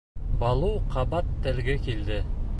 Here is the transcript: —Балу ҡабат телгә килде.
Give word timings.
—Балу 0.43 0.71
ҡабат 0.95 1.31
телгә 1.45 1.79
килде. 1.87 2.21